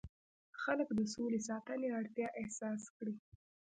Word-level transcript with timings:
خلک 0.61 0.89
د 0.97 1.01
سولې 1.13 1.39
ساتنې 1.49 1.87
اړتیا 1.99 2.27
احساس 2.41 2.81
کړي. 2.97 3.15